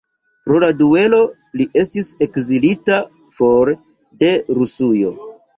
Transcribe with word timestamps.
Pro 0.45 0.61
la 0.61 0.69
duelo 0.79 1.19
li 1.61 1.67
estis 1.83 2.09
ekzilita 2.27 2.97
for 3.41 3.73
de 4.25 4.33
Rusujo. 4.61 5.17